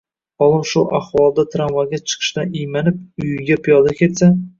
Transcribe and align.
Olim 0.43 0.61
shu 0.69 0.81
ahvolda 0.99 1.43
tramvayga 1.55 1.99
chiqishdan 2.13 2.57
iymanib, 2.61 2.97
uyiga 3.25 3.59
piyoda 3.69 3.95
ketsa 4.01 4.31